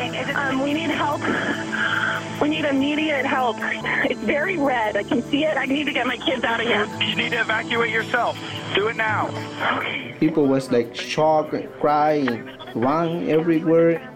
[0.00, 1.20] Um, we need help.
[2.40, 3.56] We need immediate help.
[4.10, 4.96] It's very red.
[4.96, 5.56] I can see it.
[5.56, 6.86] I need to get my kids out of here.
[7.00, 8.36] You need to evacuate yourself.
[8.74, 9.30] Do it now.
[10.18, 14.10] People was like shocked, crying, run everywhere.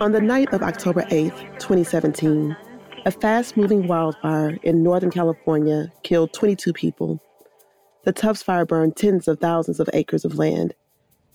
[0.00, 2.54] On the night of October 8th, 2017,
[3.06, 7.20] a fast moving wildfire in Northern California killed 22 people.
[8.04, 10.74] The Tubbs fire burned tens of thousands of acres of land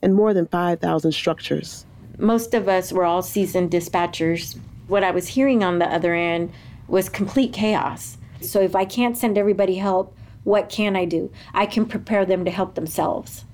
[0.03, 1.85] and more than 5,000 structures.
[2.19, 4.57] Most of us were all seasoned dispatchers.
[4.87, 6.51] What I was hearing on the other end
[6.87, 8.17] was complete chaos.
[8.41, 11.31] So if I can't send everybody help, what can I do?
[11.53, 13.45] I can prepare them to help themselves.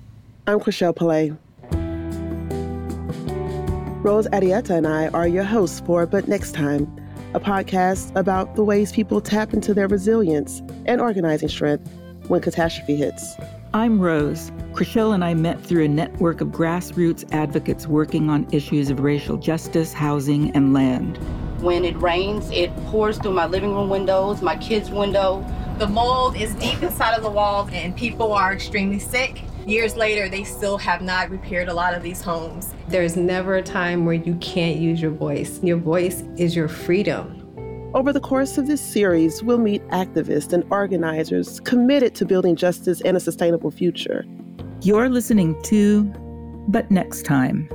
[0.46, 1.36] I'm Chrishelle Palay.
[4.02, 6.84] Rose Arrieta and I are your hosts for But Next Time,
[7.34, 11.90] a podcast about the ways people tap into their resilience and organizing strength
[12.28, 13.34] when catastrophe hits.
[13.74, 14.52] I'm Rose.
[14.72, 19.36] Chrishelle and I met through a network of grassroots advocates working on issues of racial
[19.36, 21.16] justice, housing, and land.
[21.60, 25.44] When it rains, it pours through my living room windows, my kids' window.
[25.80, 29.42] The mold is deep inside of the walls, and people are extremely sick.
[29.66, 32.72] Years later, they still have not repaired a lot of these homes.
[32.86, 35.58] There's never a time where you can't use your voice.
[35.64, 37.43] Your voice is your freedom.
[37.94, 43.00] Over the course of this series, we'll meet activists and organizers committed to building justice
[43.02, 44.24] and a sustainable future.
[44.82, 46.02] You're listening to
[46.66, 47.68] But Next Time.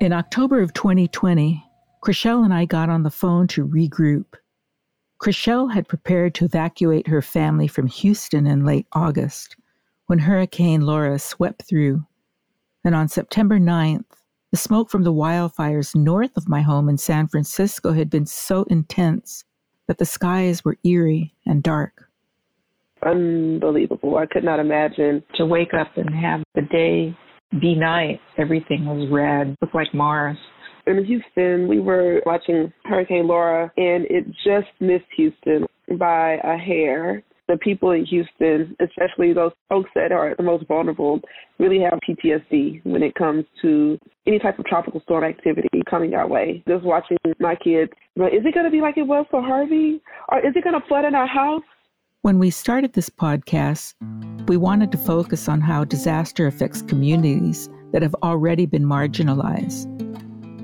[0.00, 1.62] In October of 2020,
[2.02, 4.32] Chrishelle and I got on the phone to regroup.
[5.22, 9.56] Chrishelle had prepared to evacuate her family from Houston in late August
[10.06, 12.02] when Hurricane Laura swept through
[12.84, 14.04] and on September 9th,
[14.50, 18.64] the smoke from the wildfires north of my home in San Francisco had been so
[18.64, 19.44] intense
[19.86, 22.08] that the skies were eerie and dark.
[23.04, 24.16] Unbelievable.
[24.16, 27.16] I could not imagine to wake up and have the day
[27.60, 28.20] be night.
[28.38, 30.36] Everything was red, looked like Mars.
[30.86, 35.66] In Houston, we were watching Hurricane Laura, and it just missed Houston
[35.98, 41.20] by a hair the people in Houston, especially those folks that are the most vulnerable,
[41.58, 46.28] really have PTSD when it comes to any type of tropical storm activity coming our
[46.28, 46.62] way.
[46.68, 50.00] Just watching my kids, is it going to be like it was for Harvey?
[50.28, 51.62] Or is it going to flood in our house?
[52.22, 53.94] When we started this podcast,
[54.46, 59.86] we wanted to focus on how disaster affects communities that have already been marginalized.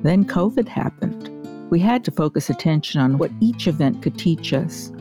[0.03, 1.33] Then COVID happened.
[1.71, 4.93] We had to focus attention on what each event could teach us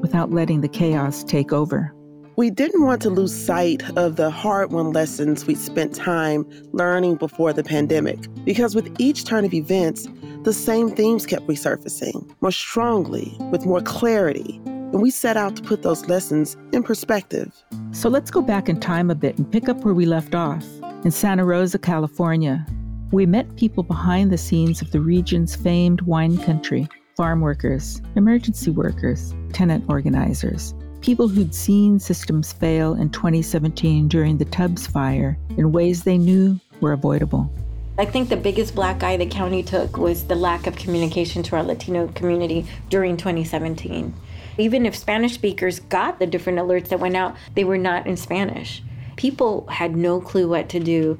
[0.00, 1.94] without letting the chaos take over.
[2.36, 7.16] We didn't want to lose sight of the hard won lessons we spent time learning
[7.16, 10.06] before the pandemic, because with each turn of events,
[10.44, 14.60] the same themes kept resurfacing more strongly, with more clarity.
[14.64, 17.52] And we set out to put those lessons in perspective.
[17.90, 20.64] So let's go back in time a bit and pick up where we left off
[21.04, 22.64] in Santa Rosa, California.
[23.10, 28.70] We met people behind the scenes of the region's famed wine country farm workers, emergency
[28.70, 35.72] workers, tenant organizers, people who'd seen systems fail in 2017 during the Tubbs fire in
[35.72, 37.50] ways they knew were avoidable.
[37.98, 41.56] I think the biggest black eye the county took was the lack of communication to
[41.56, 44.14] our Latino community during 2017.
[44.56, 48.16] Even if Spanish speakers got the different alerts that went out, they were not in
[48.16, 48.80] Spanish.
[49.16, 51.18] People had no clue what to do.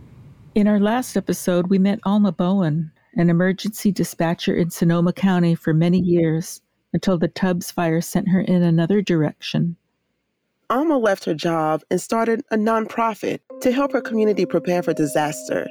[0.55, 5.75] In our last episode, we met Alma Bowen, an emergency dispatcher in Sonoma County for
[5.75, 6.61] many years
[6.93, 9.77] until the Tubbs fire sent her in another direction.
[10.71, 15.67] Alma left her job and started a nonprofit to help her community prepare for disaster.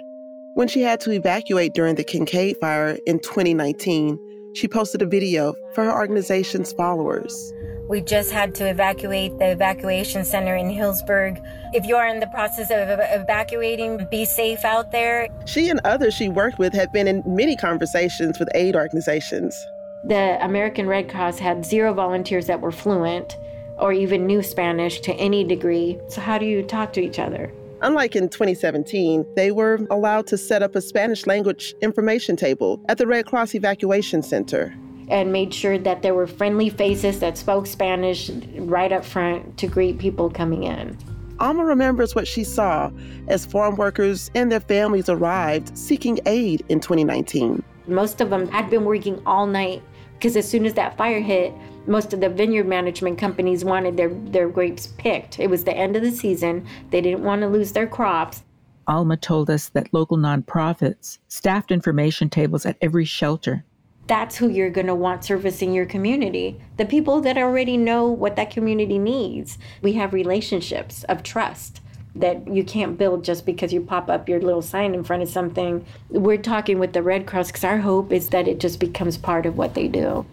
[0.55, 4.17] When she had to evacuate during the Kincade fire in 2019,
[4.57, 7.53] she posted a video for her organization's followers.
[7.87, 11.39] We just had to evacuate the evacuation center in Healdsburg.
[11.73, 15.27] If you are in the process of evacuating, be safe out there.
[15.45, 19.55] She and others she worked with have been in many conversations with aid organizations.
[20.03, 23.37] The American Red Cross had zero volunteers that were fluent
[23.77, 25.99] or even knew Spanish to any degree.
[26.07, 27.51] So, how do you talk to each other?
[27.81, 32.97] Unlike in 2017, they were allowed to set up a Spanish language information table at
[32.97, 34.75] the Red Cross Evacuation Center
[35.09, 39.67] and made sure that there were friendly faces that spoke Spanish right up front to
[39.67, 40.97] greet people coming in.
[41.39, 42.91] Alma remembers what she saw
[43.27, 47.63] as farm workers and their families arrived seeking aid in 2019.
[47.85, 49.81] Most of them had been working all night
[50.15, 51.53] because as soon as that fire hit,
[51.87, 55.39] most of the vineyard management companies wanted their, their grapes picked.
[55.39, 56.65] It was the end of the season.
[56.89, 58.43] They didn't want to lose their crops.
[58.87, 63.65] Alma told us that local nonprofits staffed information tables at every shelter
[64.07, 66.59] that's who you're going to want servicing your community.
[66.77, 69.57] The people that already know what that community needs.
[69.81, 71.81] We have relationships of trust.
[72.15, 75.29] that you can't build just because you pop up your little sign in front of
[75.29, 75.85] something.
[76.09, 79.45] We're talking with the Red Cross because our hope is that it just becomes part
[79.45, 80.25] of what they do.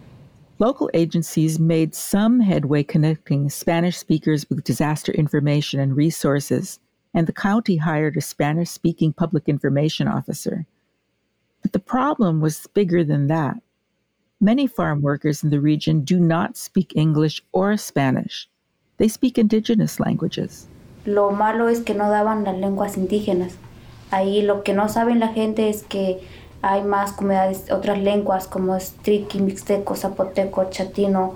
[0.57, 6.79] Local agencies made some headway connecting Spanish speakers with disaster information and resources,
[7.13, 10.65] and the county hired a Spanish speaking public information officer.
[11.61, 13.57] But the problem was bigger than that.
[14.39, 18.47] Many farm workers in the region do not speak English or Spanish.
[18.95, 20.67] They speak indigenous languages.
[21.05, 23.57] Lo malo es que no daban las lenguas indígenas.
[24.09, 26.25] Ahí lo que no saben la gente es que
[26.65, 31.35] hay más comunidades, otras lenguas como mixteco, zapoteco, chatino,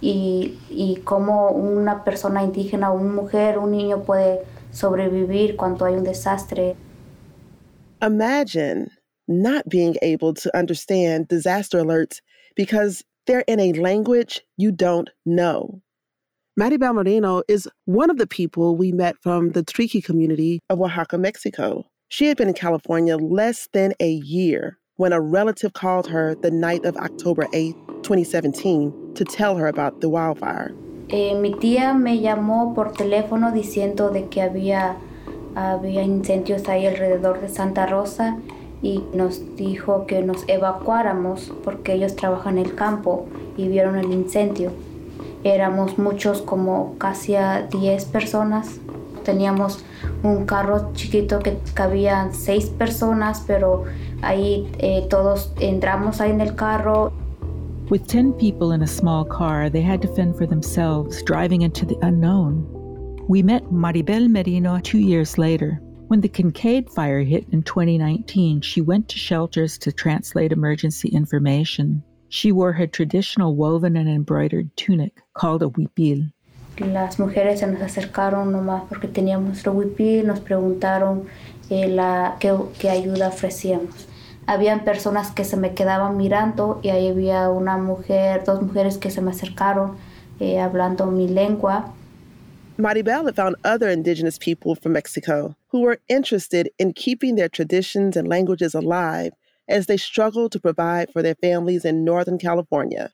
[0.00, 6.04] y, y cómo una persona indígena, una mujer, un niño puede sobrevivir cuando hay un
[6.04, 6.76] desastre.
[8.02, 8.90] Imagine
[9.26, 12.20] not being able to understand disaster alerts
[12.54, 15.80] because they're in a language you don't know.
[16.60, 21.16] Maribel Moreno is one of the people we met from the Triqui community of Oaxaca,
[21.16, 21.86] Mexico.
[22.10, 26.50] She had been in California less than a year when a relative called her the
[26.50, 30.74] night of October 8, 2017, to tell her about the wildfire.
[31.10, 34.96] Eh, mi tía me llamó por teléfono diciendo de que había,
[35.54, 38.38] había incendios ahí alrededor de Santa Rosa
[38.80, 43.26] y nos dijo que nos evacuáramos porque ellos trabajan en el campo
[43.58, 44.72] y vieron el incendio.
[45.44, 48.80] Éramos muchos, como casi a 10 personas.
[49.28, 49.84] Teníamos
[50.22, 53.84] un carro chiquito que cabía seis personas, pero
[54.22, 57.12] ahí eh, todos entramos ahí en el carro.
[57.90, 61.84] With 10 people in a small car, they had to fend for themselves, driving into
[61.84, 62.64] the unknown.
[63.28, 65.78] We met Maribel Merino two years later.
[66.06, 72.02] When the Kincade fire hit in 2019, she went to shelters to translate emergency information.
[72.30, 76.32] She wore her traditional woven and embroidered tunic called a huipil.
[76.80, 81.24] Las mujeres se nos acercaron nomás porque teníamos nuestro huipil, nos preguntaron
[81.70, 84.08] eh, la, qué, qué ayuda ofrecíamos.
[84.46, 89.10] Habían personas que se me quedaban mirando y ahí había una mujer, dos mujeres que
[89.10, 89.96] se me acercaron
[90.40, 91.92] eh, hablando mi lengua.
[92.78, 98.16] Maribel had found other indigenous people from Mexico who were interested in keeping their traditions
[98.16, 99.32] and languages alive
[99.68, 103.12] as they struggled to provide for their families in Northern California.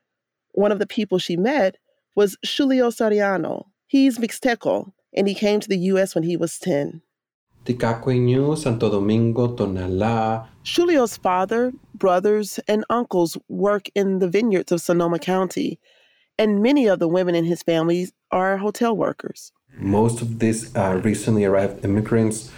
[0.52, 1.78] One of the people she met
[2.14, 3.66] was Julio Soriano.
[3.86, 6.14] He's Mixteco, and he came to the U.S.
[6.14, 7.02] when he was 10.
[7.64, 10.46] Ticaqueño, Santo Domingo, Tonalá.
[10.64, 15.78] Julio's father, brothers, and uncles work in the vineyards of Sonoma County,
[16.38, 19.52] and many of the women in his family are hotel workers.
[19.76, 22.50] Most of these uh, recently arrived immigrants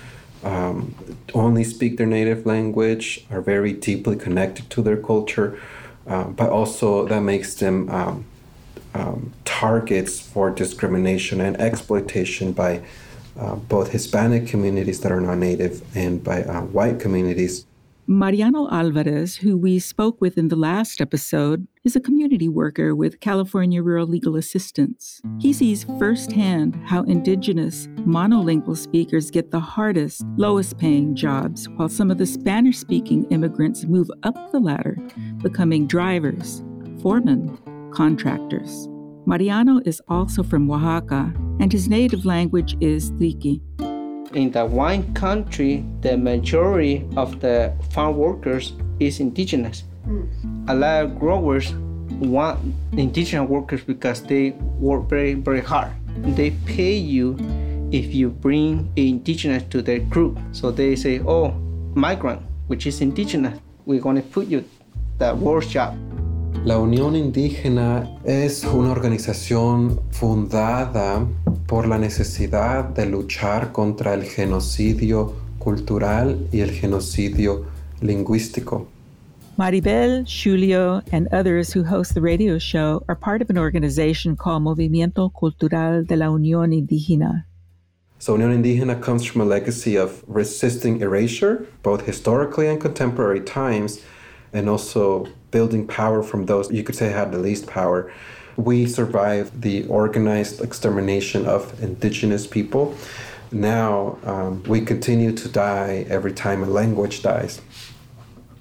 [0.45, 0.95] um,
[1.35, 5.59] only speak their native language, are very deeply connected to their culture,
[6.07, 8.25] uh, but also that makes them um,
[8.97, 12.83] um, targets for discrimination and exploitation by
[13.39, 17.67] uh, both Hispanic communities that are non native and by uh, white communities.
[18.09, 23.19] Mariano Alvarez, who we spoke with in the last episode, is a community worker with
[23.19, 25.21] California Rural Legal Assistance.
[25.41, 32.13] He sees firsthand how Indigenous monolingual speakers get the hardest, lowest paying jobs, while some
[32.13, 34.97] of the Spanish speaking immigrants move up the ladder,
[35.43, 36.63] becoming drivers,
[37.03, 37.59] foremen,
[37.97, 38.89] contractors.
[39.27, 43.61] Mariano is also from Oaxaca, and his native language is Triqui
[44.37, 49.85] in the wine country, the majority of the farm workers is indigenous.
[50.69, 51.73] A lot of growers
[52.21, 52.61] want
[52.93, 55.91] indigenous workers because they work very, very hard.
[56.37, 57.37] They pay you
[57.93, 60.39] if you bring indigenous to their group.
[60.53, 61.53] So they say, oh,
[61.95, 64.65] migrant, which is indigenous, we're going to put you
[65.19, 65.97] that worst job.
[66.67, 71.25] La Unión Indígena es una organización fundada
[71.69, 77.67] por la necesidad de luchar contra el genocidio cultural y el genocidio
[78.01, 78.89] lingüístico.
[79.57, 84.65] Maribel, Julio, and others who host the radio show are part of an organization called
[84.65, 87.47] Movimiento Cultural de la Unión Indígena.
[88.19, 94.03] So, Unión Indígena comes from a legacy of resisting erasure, both historically and contemporary times,
[94.53, 98.13] and also building power from those you could say had the least power.
[98.71, 102.95] We survived the organized extermination of indigenous people.
[103.51, 107.55] Now um, we continue to die every time a language dies.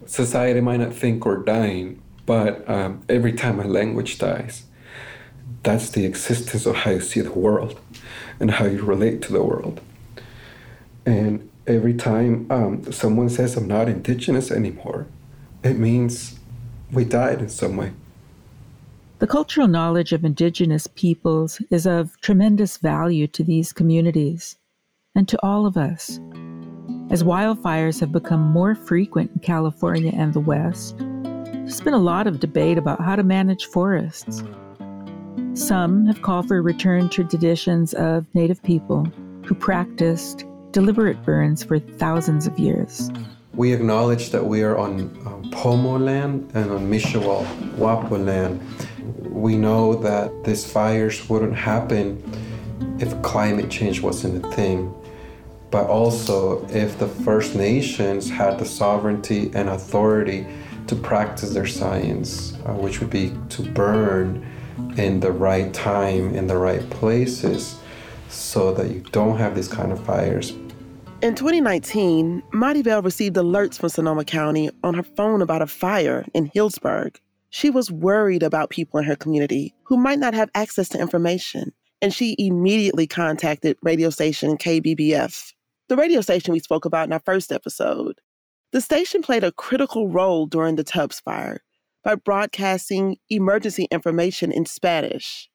[0.05, 4.63] Society might not think we're dying, but um, every time a language dies,
[5.63, 7.77] that's the existence of how you see the world
[8.39, 9.81] and how you relate to the world.
[11.05, 15.07] And every time um, someone says, I'm not indigenous anymore,
[15.61, 16.39] it means
[16.91, 17.93] we died in some way.
[19.19, 24.57] The cultural knowledge of indigenous peoples is of tremendous value to these communities.
[25.15, 26.19] and to all of us.
[27.09, 30.97] As wildfires have become more frequent in California and the West,
[31.53, 34.43] there's been a lot of debate about how to manage forests.
[35.53, 39.05] Some have called for a return to traditions of Native people
[39.45, 43.09] who practiced deliberate burns for thousands of years.
[43.55, 47.45] We acknowledge that we are on um, Pomo land and on Mishewal
[47.77, 48.59] Wappo land.
[49.23, 52.21] We know that these fires wouldn't happen
[52.99, 54.93] if climate change wasn't a thing,
[55.71, 60.45] but also if the First Nations had the sovereignty and authority
[60.87, 64.45] to practice their science, uh, which would be to burn
[64.97, 67.79] in the right time, in the right places,
[68.27, 70.53] so that you don't have these kind of fires.
[71.21, 76.49] In 2019, Maribel received alerts from Sonoma County on her phone about a fire in
[76.49, 77.15] Healdsburg.
[77.49, 81.71] She was worried about people in her community who might not have access to information,
[82.01, 85.53] and she immediately contacted radio station KBBF,
[85.87, 88.19] the radio station we spoke about in our first episode.
[88.73, 91.63] The station played a critical role during the Tubbs fire
[92.03, 95.49] by broadcasting emergency information in Spanish.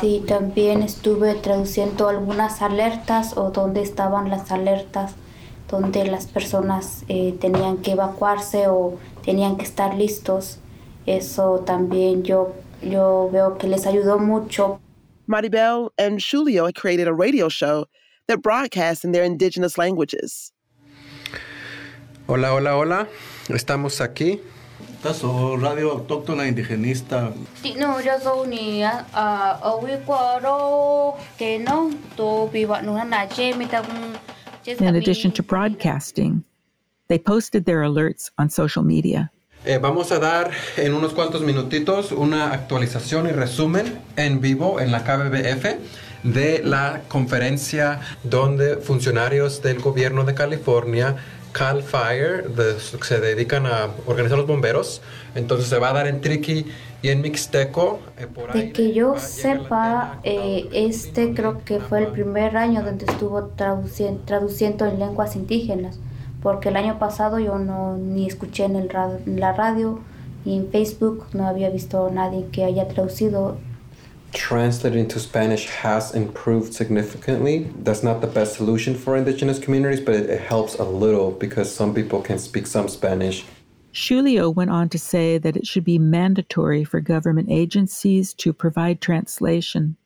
[0.00, 5.14] Sí, también estuve traduciendo algunas alertas o donde estaban las alertas,
[5.68, 10.58] donde las personas eh, tenían que evacuarse o tenían que estar listos.
[11.06, 14.80] Eso también yo, yo veo que les ayudó mucho.
[15.26, 17.86] Maribel and Julio created a radio show
[18.28, 20.52] that broadcasts in their indigenous languages.
[22.26, 23.08] Hola, hola, hola.
[23.48, 24.40] Estamos aquí
[25.02, 27.32] Taso radio autóctona indigenista.
[27.76, 33.66] No, yo soy ni a owi kwaro que no to biwa no na je mi
[33.66, 33.82] ta
[34.64, 36.44] In addition to broadcasting,
[37.08, 39.32] they posted their alerts on social media.
[39.64, 44.92] Eh, vamos a dar en unos cuantos minutitos una actualización y resumen en vivo en
[44.92, 45.78] la KBBF
[46.22, 51.16] de la conferencia donde funcionarios del gobierno de California
[51.52, 55.02] Cal Fire, de, que se dedican a organizar los bomberos.
[55.34, 56.66] Entonces se va a dar en Triqui
[57.02, 58.00] y en Mixteco.
[58.18, 62.82] Eh, por ahí de que yo sepa, eh, este creo que fue el primer año
[62.82, 65.98] donde estuvo traduciendo, traduciendo en lenguas indígenas,
[66.42, 68.90] porque el año pasado yo no ni escuché en, el
[69.26, 70.00] en la radio
[70.44, 73.58] ni en Facebook, no había visto a nadie que haya traducido
[74.32, 77.70] translated into Spanish has improved significantly.
[77.78, 81.74] That's not the best solution for indigenous communities, but it, it, helps a little because
[81.74, 83.44] some people can speak some Spanish.
[83.92, 89.00] Julio went on to say that it should be mandatory for government agencies to provide
[89.00, 89.96] translation.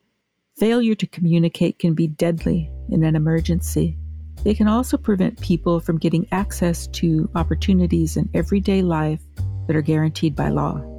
[0.56, 3.96] Failure to communicate can be deadly in an emergency.
[4.42, 9.20] They can also prevent people from getting access to opportunities in everyday life
[9.66, 10.95] that are guaranteed by law.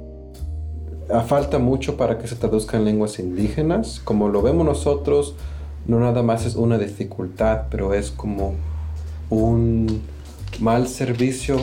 [1.26, 4.00] Falta mucho para que se traduzca en lenguas indígenas.
[4.04, 5.34] Como lo vemos nosotros,
[5.86, 8.54] no nada más es una dificultad, pero es como
[9.30, 10.02] un
[10.60, 11.56] mal servicio,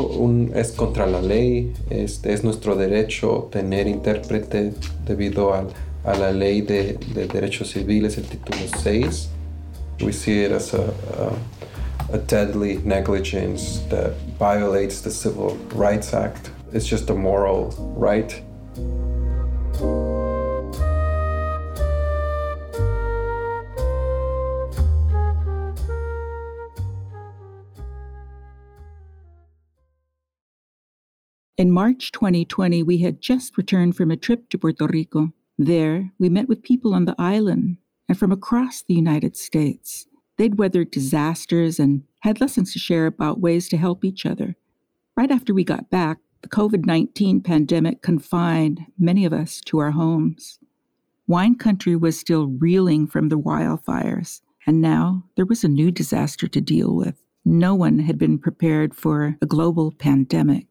[0.54, 4.74] es contra la ley, es, es nuestro derecho tener intérprete
[5.06, 5.66] debido a,
[6.06, 9.30] la ley de, de, derechos civiles, el título 6.
[10.02, 10.92] We see it as a,
[12.14, 16.52] a deadly negligence that violates the Civil Rights Act.
[16.74, 18.42] It's just a moral right
[31.58, 35.34] In March 2020, we had just returned from a trip to Puerto Rico.
[35.58, 37.78] There, we met with people on the island
[38.08, 40.06] and from across the United States.
[40.38, 44.56] They'd weathered disasters and had lessons to share about ways to help each other.
[45.16, 49.90] Right after we got back, the COVID 19 pandemic confined many of us to our
[49.90, 50.60] homes.
[51.26, 56.48] Wine country was still reeling from the wildfires, and now there was a new disaster
[56.48, 57.16] to deal with.
[57.46, 60.68] No one had been prepared for a global pandemic.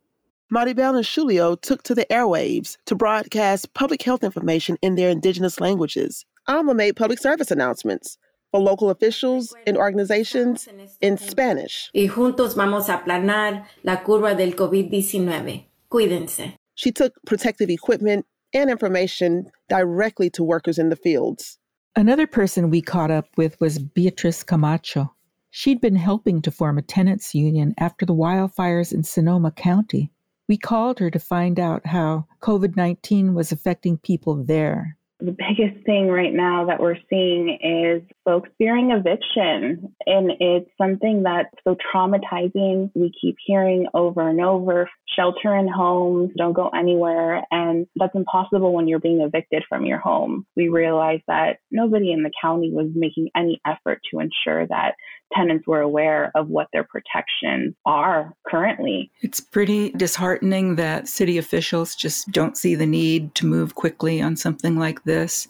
[0.55, 5.59] Maribel and Julio took to the airwaves to broadcast public health information in their indigenous
[5.59, 6.25] languages.
[6.47, 8.17] Alma made public service announcements
[8.55, 10.69] for local officials and organizations
[11.01, 11.91] in Spanish.
[11.93, 15.65] Y juntos vamos a aplanar la curva del COVID-19.
[15.91, 16.55] Cuídense.
[16.77, 21.59] She took protective equipment and information directly to workers in the fields.
[21.97, 25.13] Another person we caught up with was Beatrice Camacho.
[25.51, 30.13] She'd been helping to form a tenants union after the wildfires in Sonoma County.
[30.49, 34.97] We called her to find out how COVID 19 was affecting people there.
[35.21, 39.95] The biggest thing right now that we're seeing is folks fearing eviction.
[40.07, 42.91] And it's something that's so traumatizing.
[42.95, 47.45] We keep hearing over and over shelter in homes, don't go anywhere.
[47.51, 50.47] And that's impossible when you're being evicted from your home.
[50.57, 54.95] We realized that nobody in the county was making any effort to ensure that
[55.35, 59.11] tenants were aware of what their protections are currently.
[59.23, 64.37] It's pretty disheartening that city officials just don't see the need to move quickly on
[64.37, 65.49] something like this.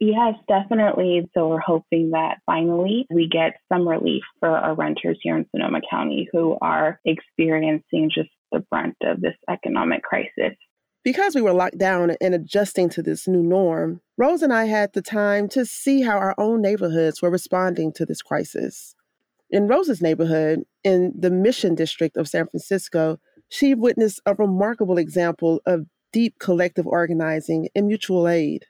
[0.00, 1.28] Yes, definitely.
[1.34, 5.80] So we're hoping that finally we get some relief for our renters here in Sonoma
[5.90, 10.56] County who are experiencing just the brunt of this economic crisis.
[11.04, 14.92] Because we were locked down and adjusting to this new norm, Rose and I had
[14.92, 18.94] the time to see how our own neighborhoods were responding to this crisis.
[19.50, 25.62] In Rose's neighborhood, in the Mission District of San Francisco, she witnessed a remarkable example
[25.64, 28.66] of deep collective organizing and mutual aid.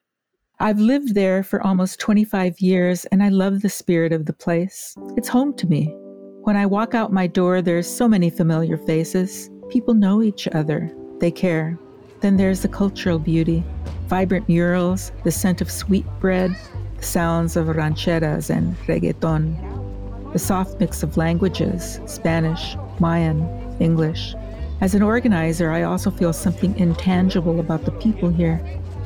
[0.60, 4.96] I've lived there for almost 25 years and I love the spirit of the place.
[5.16, 5.94] It's home to me.
[6.42, 9.50] When I walk out my door, there's so many familiar faces.
[9.68, 11.78] People know each other, they care.
[12.22, 13.62] Then there's the cultural beauty
[14.08, 16.56] vibrant murals, the scent of sweet bread,
[16.96, 23.42] the sounds of rancheras and reggaeton, the soft mix of languages Spanish, Mayan,
[23.78, 24.34] English.
[24.80, 28.60] As an organizer, I also feel something intangible about the people here.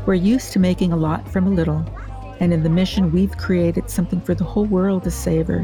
[0.05, 1.85] We're used to making a lot from a little,
[2.41, 5.59] and in the mission, we've created something for the whole world to savor.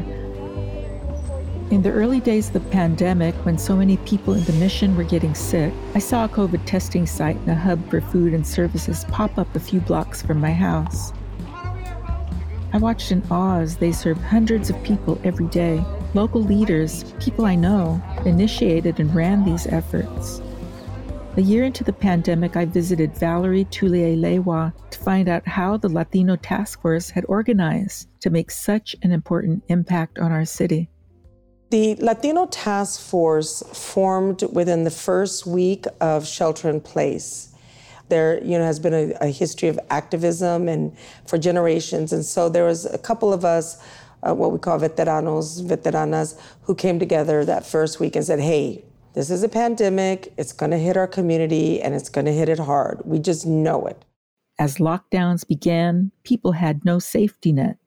[1.71, 5.03] In the early days of the pandemic, when so many people in the mission were
[5.03, 9.03] getting sick, I saw a COVID testing site and a hub for food and services
[9.09, 11.11] pop up a few blocks from my house.
[12.71, 15.83] I watched in awe as they served hundreds of people every day.
[16.13, 20.41] Local leaders, people I know, initiated and ran these efforts.
[21.39, 25.87] A year into the pandemic, I visited Valerie Tulier Laiwa to find out how the
[25.87, 30.89] Latino Task Force had organized to make such an important impact on our city.
[31.69, 37.55] The Latino Task Force formed within the first week of shelter in place
[38.09, 42.49] there you know has been a, a, history of activism and for generations and so
[42.49, 43.77] there was a couple of us
[44.23, 48.83] uh, what we call veteranos veteranas who came together that first week and said hey
[49.13, 50.33] this is a pandemic.
[50.37, 53.01] It's going to hit our community and it's going to hit it hard.
[53.05, 54.05] We just know it.
[54.59, 57.77] As lockdowns began people had no safety net.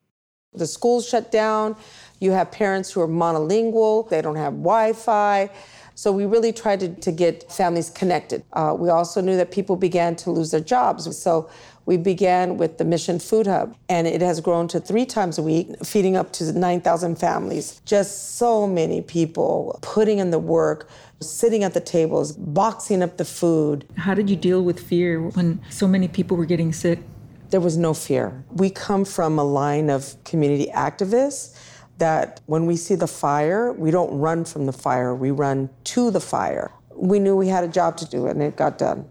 [0.55, 1.77] The schools shut down.
[2.21, 4.09] You have parents who are monolingual.
[4.09, 5.51] They don't have wi-fi.
[5.95, 8.43] So we really tried to, to get families connected.
[8.53, 11.17] Uh, we also knew that people began to lose their jobs.
[11.17, 11.51] So
[11.85, 15.43] we began with the Mission Food Hub, and it has grown to three times a
[15.43, 17.81] week, feeding up to 9,000 families.
[17.85, 20.89] Just so many people putting in the work,
[21.31, 23.87] sitting at the tables, boxing up the food.
[23.97, 26.99] How did you deal with fear when so many people were getting sick?
[27.51, 28.45] There was no fear.
[28.51, 31.57] We come from a line of community activists
[31.99, 36.11] that when we see the fire, we don't run from the fire, we run to
[36.11, 36.71] the fire.
[36.95, 39.07] We knew we had a job to do and it got done.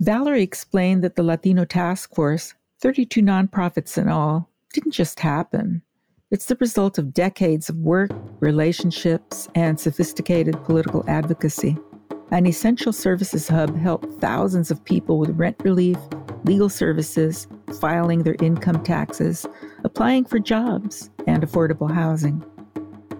[0.00, 5.82] Valerie explained that the Latino Task Force, 32 nonprofits in all, didn't just happen.
[6.34, 11.78] It's the result of decades of work, relationships, and sophisticated political advocacy.
[12.32, 15.96] An essential services hub helped thousands of people with rent relief,
[16.42, 17.46] legal services,
[17.78, 19.46] filing their income taxes,
[19.84, 22.44] applying for jobs, and affordable housing.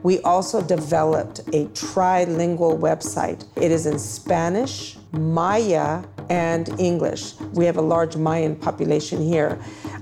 [0.03, 3.45] We also developed a trilingual website.
[3.55, 7.35] It is in Spanish, Maya, and English.
[7.53, 9.59] We have a large Mayan population here.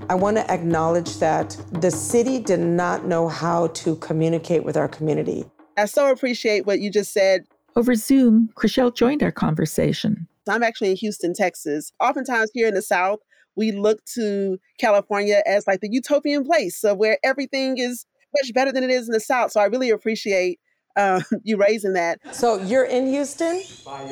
[0.09, 4.87] I want to acknowledge that the city did not know how to communicate with our
[4.87, 5.45] community.
[5.77, 7.45] I so appreciate what you just said.
[7.75, 10.27] Over Zoom, Chrishelle joined our conversation.
[10.47, 11.91] I'm actually in Houston, Texas.
[11.99, 13.19] Oftentimes here in the South,
[13.55, 18.05] we look to California as like the utopian place of where everything is
[18.35, 19.51] much better than it is in the South.
[19.51, 20.59] So I really appreciate
[20.95, 22.19] uh, you raising that.
[22.35, 23.61] So you're in Houston?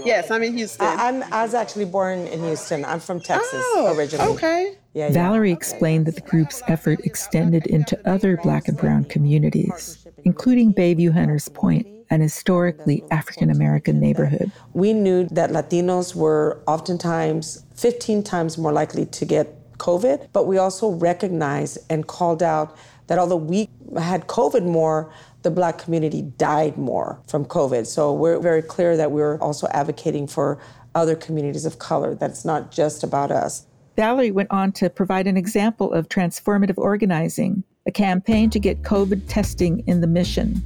[0.04, 0.86] Yes, I'm in Houston.
[0.86, 2.86] I, am I was actually born in Houston.
[2.86, 4.34] I'm from Texas oh, originally.
[4.34, 4.78] Okay.
[4.94, 5.14] Yeah, yeah.
[5.14, 11.14] Valerie explained that the group's effort extended into other Black and Brown communities, including Bayview
[11.14, 14.52] Hunters Point, an historically African American neighborhood.
[14.74, 20.58] We knew that Latinos were oftentimes 15 times more likely to get COVID, but we
[20.58, 22.76] also recognized and called out
[23.08, 25.12] that although we had COVID more,
[25.44, 27.86] the Black community died more from COVID.
[27.86, 30.60] So we're very clear that we're also advocating for
[30.94, 33.66] other communities of color, that it's not just about us.
[33.96, 39.24] Valerie went on to provide an example of transformative organizing, a campaign to get COVID
[39.28, 40.64] testing in the mission.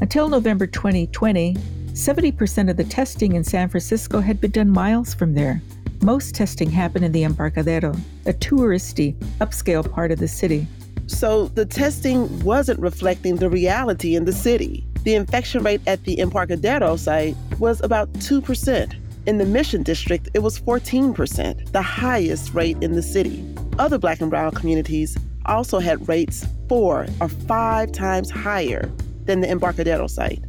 [0.00, 5.34] Until November 2020, 70% of the testing in San Francisco had been done miles from
[5.34, 5.60] there.
[6.02, 7.92] Most testing happened in the Embarcadero,
[8.26, 10.66] a touristy, upscale part of the city.
[11.08, 14.86] So the testing wasn't reflecting the reality in the city.
[15.04, 18.94] The infection rate at the Embarcadero site was about 2%.
[19.26, 23.44] In the Mission District, it was 14%, the highest rate in the city.
[23.78, 25.16] Other black and brown communities
[25.46, 28.90] also had rates four or five times higher
[29.24, 30.42] than the Embarcadero site.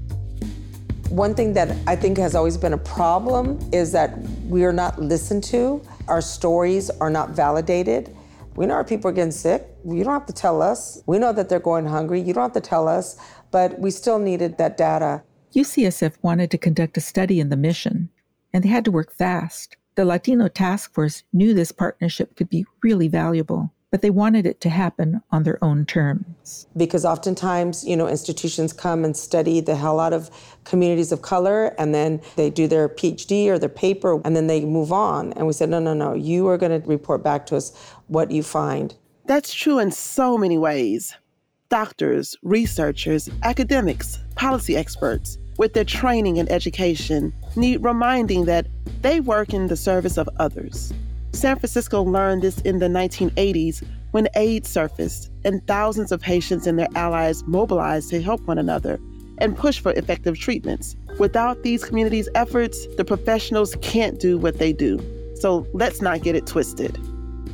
[1.10, 5.02] One thing that I think has always been a problem is that we are not
[5.02, 5.82] listened to.
[6.08, 8.16] Our stories are not validated.
[8.60, 9.70] We know our people are getting sick.
[9.86, 11.02] You don't have to tell us.
[11.06, 12.20] We know that they're going hungry.
[12.20, 13.16] You don't have to tell us.
[13.52, 15.24] But we still needed that data.
[15.56, 18.10] UCSF wanted to conduct a study in the mission,
[18.54, 19.78] and they had to work fast.
[19.96, 24.62] The Latino Task Force knew this partnership could be really valuable but they wanted it
[24.62, 26.68] to happen on their own terms.
[26.78, 30.30] Because oftentimes, you know, institutions come and study the hell out of
[30.64, 34.64] communities of color and then they do their PhD or their paper and then they
[34.64, 35.34] move on.
[35.34, 37.74] And we said, no, no, no, you are going to report back to us
[38.10, 38.96] what you find.
[39.26, 41.16] That's true in so many ways.
[41.70, 48.66] Doctors, researchers, academics, policy experts, with their training and education, need reminding that
[49.02, 50.94] they work in the service of others.
[51.34, 56.80] San Francisco learned this in the 1980s when AIDS surfaced and thousands of patients and
[56.80, 59.00] their allies mobilized to help one another
[59.38, 60.96] and push for effective treatments.
[61.20, 65.00] Without these communities' efforts, the professionals can't do what they do.
[65.36, 66.98] So let's not get it twisted.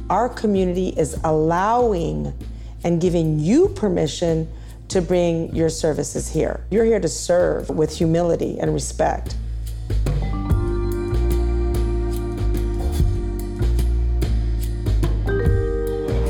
[0.10, 2.32] Our community is allowing
[2.84, 4.48] and giving you permission
[4.90, 6.64] to bring your services here.
[6.70, 9.36] You're here to serve with humility and respect.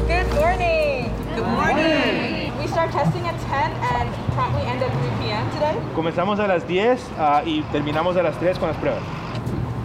[0.07, 1.11] Good morning.
[1.35, 2.57] Good morning.
[2.57, 5.51] We start testing at 10 and probably end at 3 p.m.
[5.51, 5.75] today?
[5.95, 9.03] Comenzamos a las 10 uh, y terminamos a las 3 con las pruebas.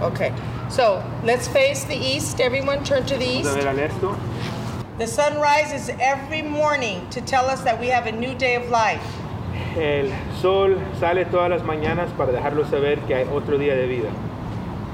[0.01, 0.33] Okay,
[0.71, 2.41] so let's face the east.
[2.41, 3.55] Everyone turn to the east.
[4.99, 8.69] The sun rises every morning to tell us that we have a new day of
[8.69, 9.03] life.
[9.77, 14.13] El sol sale todas las mañanas para dejarlo saber que hay otro día de vida.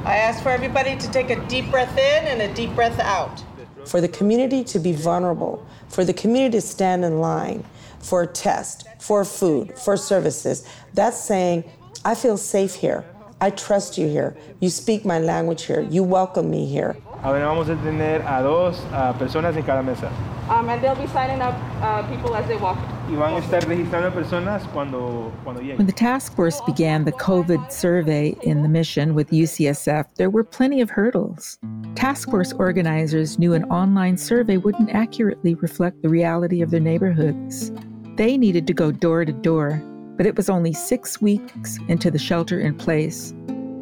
[0.04, 3.42] I ask for everybody to take a deep breath in and a deep breath out.
[3.84, 7.64] For the community to be vulnerable, for the community to stand in line,
[7.98, 10.64] for a test, for food, for services.
[10.94, 11.64] That's saying,
[12.04, 13.04] I feel safe here.
[13.40, 14.34] I trust you here.
[14.60, 15.82] You speak my language here.
[15.82, 16.96] You welcome me here.
[17.22, 20.10] Ahora vamos a tener a dos uh, personas en cada mesa.
[20.48, 22.78] Um, and they'll be signing up uh, people as they walk.
[23.10, 25.60] Y van a estar registrando personas cuando, cuando.
[25.60, 30.44] When the task force began the COVID survey in the mission with UCSF, there were
[30.44, 31.58] plenty of hurdles.
[31.94, 37.70] Task force organizers knew an online survey wouldn't accurately reflect the reality of their neighborhoods.
[38.16, 39.82] They needed to go door to door,
[40.16, 43.30] but it was only six weeks into the shelter in place,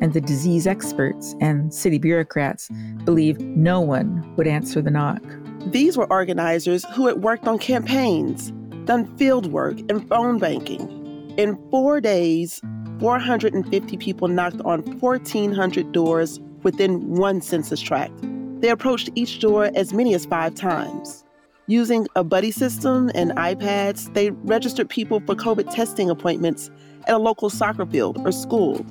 [0.00, 2.68] and the disease experts and city bureaucrats
[3.04, 5.22] believed no one would answer the knock.
[5.66, 8.52] These were organizers who had worked on campaigns,
[8.84, 11.34] done field work, and phone banking.
[11.38, 12.60] In four days,
[13.00, 18.12] 450 people knocked on 1,400 doors within one census tract.
[18.60, 21.23] They approached each door as many as five times.
[21.66, 26.70] Using a buddy system and iPads, they registered people for COVID testing appointments
[27.06, 28.84] at a local soccer field or school.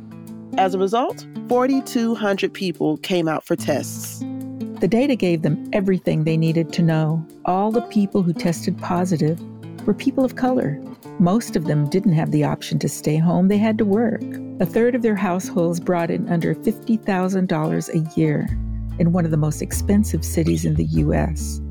[0.57, 4.21] As a result, 4,200 people came out for tests.
[4.79, 7.23] The data gave them everything they needed to know.
[7.45, 9.39] All the people who tested positive
[9.86, 10.81] were people of color.
[11.19, 14.23] Most of them didn't have the option to stay home, they had to work.
[14.59, 18.47] A third of their households brought in under $50,000 a year
[18.97, 21.62] in one of the most expensive cities in the U.S.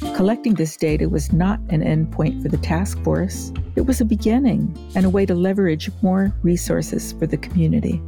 [0.00, 4.72] Collecting this data was not an endpoint for the task force, it was a beginning
[4.94, 8.00] and a way to leverage more resources for the community.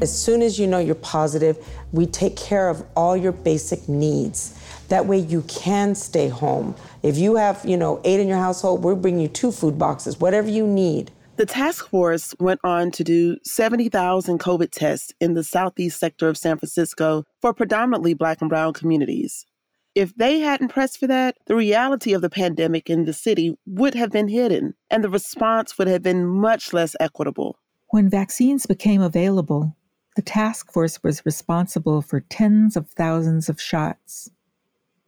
[0.00, 1.56] As soon as you know you're positive,
[1.92, 4.58] we take care of all your basic needs.
[4.88, 6.74] That way you can stay home.
[7.04, 10.18] If you have, you know, eight in your household, we'll bring you two food boxes,
[10.18, 11.12] whatever you need.
[11.36, 16.36] The task force went on to do 70,000 COVID tests in the southeast sector of
[16.36, 19.46] San Francisco for predominantly black and brown communities.
[19.94, 23.94] If they hadn't pressed for that, the reality of the pandemic in the city would
[23.94, 27.58] have been hidden, and the response would have been much less equitable.
[27.88, 29.76] When vaccines became available,
[30.16, 34.30] the task force was responsible for tens of thousands of shots.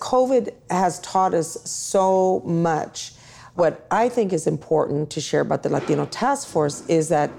[0.01, 3.13] COVID has taught us so much.
[3.55, 7.31] What I think is important to share about the Latino Task Force is that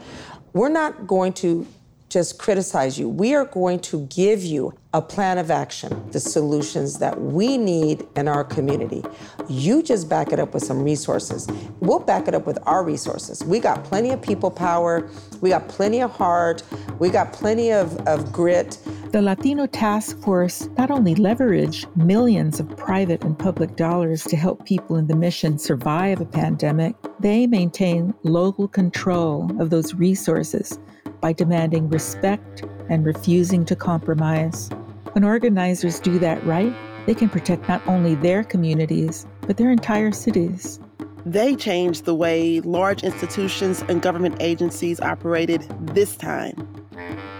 [0.53, 1.67] we're not going to
[2.15, 3.09] just criticize you.
[3.09, 8.07] We are going to give you a plan of action, the solutions that we need
[8.15, 9.03] in our community.
[9.49, 11.45] You just back it up with some resources.
[11.81, 13.43] We'll back it up with our resources.
[13.43, 15.09] We got plenty of people power,
[15.41, 16.63] we got plenty of heart,
[16.99, 18.79] we got plenty of, of grit.
[19.11, 24.65] The Latino Task Force not only leveraged millions of private and public dollars to help
[24.65, 30.79] people in the mission survive a pandemic, they maintain local control of those resources
[31.21, 34.69] by demanding respect and refusing to compromise.
[35.13, 36.75] When organizers do that right,
[37.05, 40.79] they can protect not only their communities, but their entire cities.
[41.25, 46.67] They changed the way large institutions and government agencies operated this time.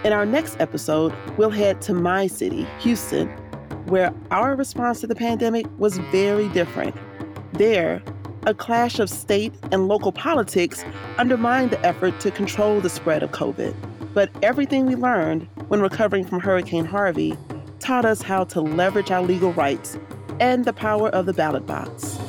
[0.03, 3.27] In our next episode, we'll head to my city, Houston,
[3.87, 6.95] where our response to the pandemic was very different.
[7.53, 8.01] There,
[8.45, 10.85] a clash of state and local politics
[11.17, 13.75] undermined the effort to control the spread of COVID.
[14.13, 17.35] But everything we learned when recovering from Hurricane Harvey
[17.79, 19.97] taught us how to leverage our legal rights
[20.39, 22.19] and the power of the ballot box.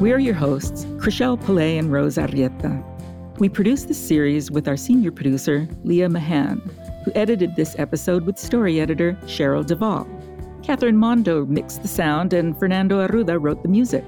[0.00, 2.93] We're your hosts, Chrishelle Palay and Rose Arrieta.
[3.38, 6.60] We produced this series with our senior producer, Leah Mahan,
[7.04, 10.06] who edited this episode with story editor Cheryl Duvall.
[10.62, 14.04] Catherine Mondo mixed the sound, and Fernando Arruda wrote the music.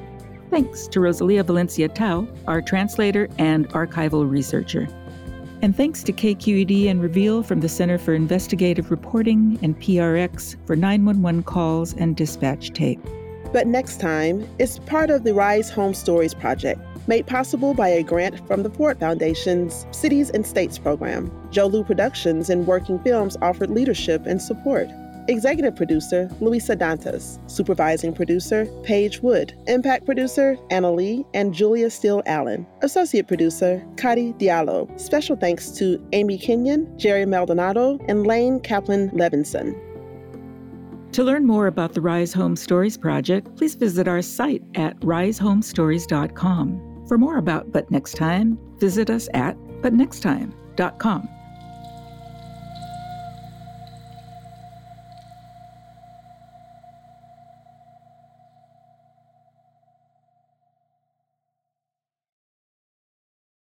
[0.48, 4.86] Thanks to Rosalia Valencia Tao, our translator and archival researcher.
[5.60, 10.76] And thanks to KQED and Reveal from the Center for Investigative Reporting and PRX for
[10.76, 13.00] 911 calls and dispatch tape.
[13.56, 18.02] But next time is part of the Rise Home Stories project, made possible by a
[18.02, 21.30] grant from the Ford Foundation's Cities and States program.
[21.52, 24.90] Jolu Productions and Working Films offered leadership and support.
[25.28, 27.40] Executive producer, Luisa Dantas.
[27.50, 29.54] Supervising producer, Paige Wood.
[29.68, 32.66] Impact producer, Anna Lee and Julia Steele Allen.
[32.82, 34.86] Associate producer, Kadi Diallo.
[35.00, 39.74] Special thanks to Amy Kenyon, Jerry Maldonado, and Lane Kaplan Levinson.
[41.16, 47.04] To learn more about the Rise Home Stories project, please visit our site at risehomestories.com.
[47.08, 51.35] For more about But Next Time, visit us at butnexttime.com.